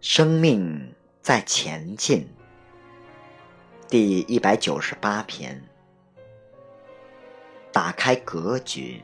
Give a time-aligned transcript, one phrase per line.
[0.00, 2.24] 生命在前进，
[3.88, 5.60] 第一百九十八篇。
[7.72, 9.02] 打开格局。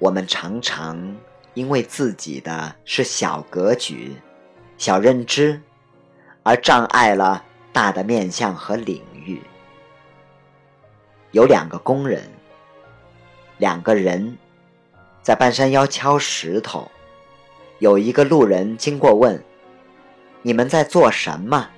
[0.00, 1.16] 我们常常
[1.54, 4.16] 因为自己的是小格局、
[4.76, 5.62] 小认知，
[6.42, 9.40] 而障碍了大的面向和领域。
[11.30, 12.28] 有两个工人，
[13.58, 14.36] 两个人
[15.22, 16.90] 在半山腰敲石头。
[17.82, 19.42] 有一个路人经过问
[20.40, 21.68] ：“你们在做什么？”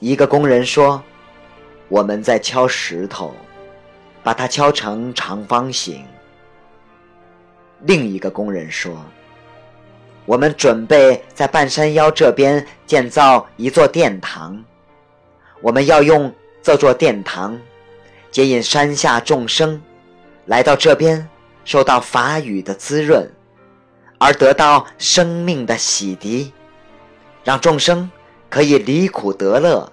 [0.00, 1.02] 一个工人说
[1.90, 3.34] ：“我们在敲石头，
[4.22, 6.02] 把它敲成长方形。”
[7.84, 8.96] 另一个工人说
[10.24, 14.58] ：“我们准备在半山腰这边建造一座殿堂，
[15.60, 17.60] 我们要用这座殿堂
[18.30, 19.78] 接引山下众生
[20.46, 21.28] 来到这边，
[21.62, 23.30] 受到法语的滋润。”
[24.22, 26.52] 而得到生命的洗涤，
[27.42, 28.08] 让众生
[28.48, 29.92] 可以离苦得乐，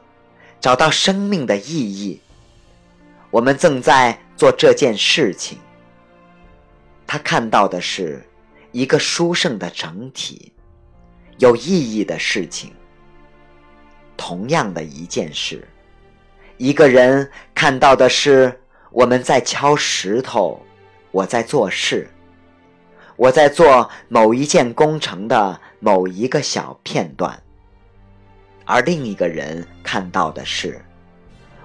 [0.61, 2.21] 找到生命的意义。
[3.31, 5.57] 我们正在做这件事情。
[7.07, 8.23] 他看到的是
[8.71, 10.53] 一个殊胜的整体，
[11.39, 12.71] 有意义的事情。
[14.15, 15.67] 同样的一件事，
[16.57, 20.63] 一个人看到的是我们在敲石头，
[21.09, 22.07] 我在做事。
[23.19, 27.37] 我在做某一件工程的某一个小片段，
[28.63, 30.81] 而另一个人看到的是，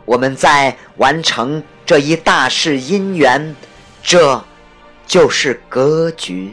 [0.05, 3.55] 我们在完成这一大事因缘，
[4.03, 4.45] 这
[5.07, 6.53] 就是格局。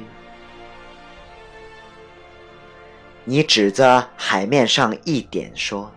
[3.23, 5.91] 你指着海面上一点说：“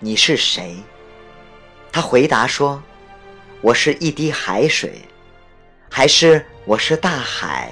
[0.00, 0.76] 你是谁？”
[1.92, 2.82] 他回答说
[3.60, 5.02] ：“我是一滴海水。”
[5.96, 7.70] 还是我是大海？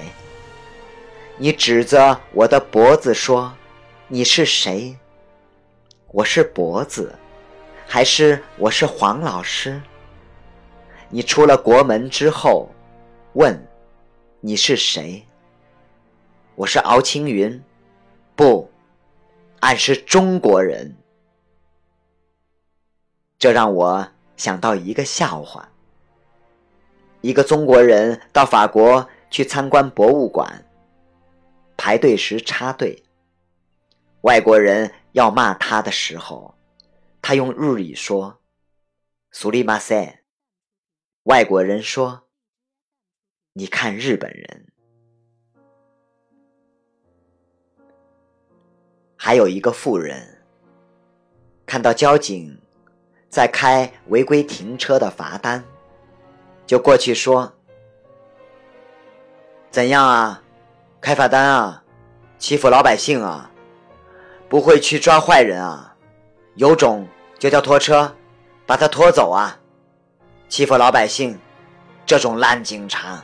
[1.35, 3.53] 你指着我的脖子说
[4.07, 4.97] ：“你是谁？”
[6.07, 7.13] 我是脖子，
[7.85, 9.81] 还是我是黄老师？
[11.09, 12.69] 你出了国门之后，
[13.33, 13.61] 问
[14.39, 15.27] ：“你是谁？”
[16.55, 17.61] 我是敖青云，
[18.37, 18.71] 不，
[19.59, 20.95] 俺是中国人。
[23.37, 24.07] 这让我
[24.37, 25.67] 想到一个笑话。
[27.23, 30.65] 一个中国人到法国去参观博物馆，
[31.77, 33.01] 排队时插队。
[34.23, 36.53] 外国人要骂他的时候，
[37.21, 38.41] 他用日语说
[39.31, 40.23] ：“苏里马塞。”
[41.23, 42.27] 外国人说
[43.55, 44.67] ：“你看日本人。”
[49.15, 50.43] 还有一个富人
[51.65, 52.59] 看到交警
[53.29, 55.63] 在开违规停车的罚单。
[56.73, 57.53] 就过去说
[59.69, 60.41] ：“怎样啊？
[60.99, 61.83] 开罚单啊？
[62.39, 63.51] 欺负老百姓啊？
[64.49, 65.95] 不会去抓坏人啊？
[66.55, 67.07] 有种
[67.37, 68.15] 就叫拖车，
[68.65, 69.59] 把他拖走啊！
[70.49, 71.39] 欺负老百姓，
[72.07, 73.23] 这种烂警察！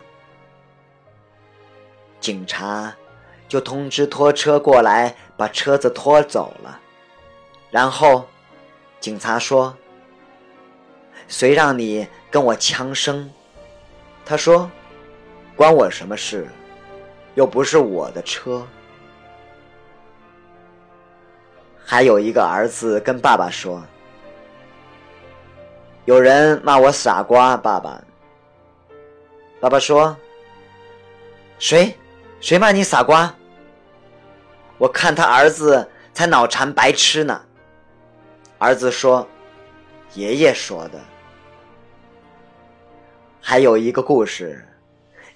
[2.20, 2.96] 警察
[3.48, 6.80] 就通知拖车过来，把车子拖走了。
[7.72, 8.28] 然后
[9.00, 9.76] 警察说。”
[11.28, 13.30] 谁让你跟我枪声？
[14.30, 14.70] 他说
[15.58, 16.48] ：“关我什么事？
[17.34, 18.64] 又不是我的车。”
[21.84, 23.84] 还有一个儿子跟爸爸说
[26.06, 28.00] ：“有人骂我傻瓜。”爸爸，
[29.60, 30.16] 爸爸说
[31.58, 31.98] ：“谁？
[32.40, 33.34] 谁骂你傻瓜？”
[34.78, 37.42] 我看他儿子才脑残白痴呢。
[38.60, 39.28] 儿子说
[40.14, 41.00] ：“爷爷说的。”
[43.50, 44.64] 还有一个故事，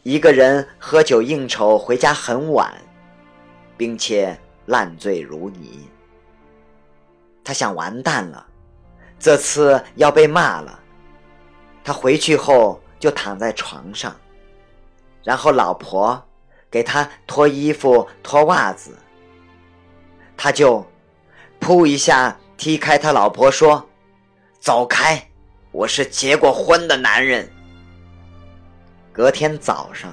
[0.03, 2.71] 一个人喝酒应酬回家很晚，
[3.75, 5.89] 并且烂醉如泥。
[7.43, 8.45] 他想完蛋了，
[9.17, 10.79] 这次要被骂了。
[11.83, 14.15] 他回去后就躺在床上，
[15.23, 16.23] 然后老婆
[16.69, 18.95] 给他脱衣服、脱袜子，
[20.37, 20.85] 他就
[21.59, 23.83] 噗一下踢开他老婆，说
[24.61, 25.31] ：“走开，
[25.71, 27.51] 我是结过婚的男人。”
[29.13, 30.11] 隔天早上，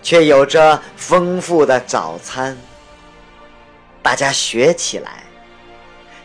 [0.00, 2.56] 却有着丰富的早餐。
[4.00, 5.24] 大家学起来，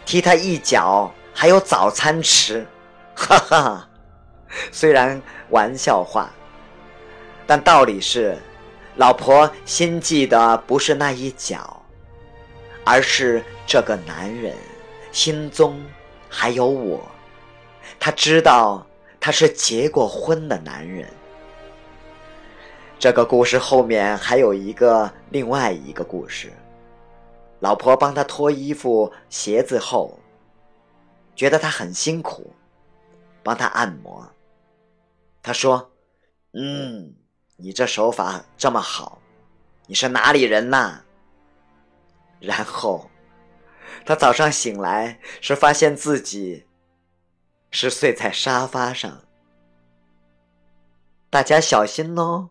[0.06, 2.63] 踢他一脚，还有早餐吃，
[3.18, 3.89] 哈哈！
[4.71, 5.19] 虽然
[5.50, 6.30] 玩笑话，
[7.47, 8.38] 但道理是，
[8.97, 11.83] 老婆心记的不是那一脚，
[12.83, 14.56] 而是这个男人
[15.12, 15.83] 心中
[16.30, 17.01] 还有我。
[18.00, 18.86] 他知道
[19.19, 21.09] 他是结过婚的男人。
[23.00, 26.51] 这个故事后面还有一个另外一个故事。
[27.62, 30.19] 老婆帮他脱衣服、鞋子后，
[31.34, 32.54] 觉得他很辛苦，
[33.42, 34.30] 帮他按摩。
[35.42, 35.90] 他说
[36.51, 37.16] ：“嗯，
[37.56, 39.22] 你这手法这么好，
[39.88, 41.01] 你是哪里人呐？”
[42.42, 43.10] 然后，
[44.06, 46.66] 他早上醒来是发现自己
[47.72, 49.22] 是睡在沙发上。
[51.30, 52.50] 大家小心喽！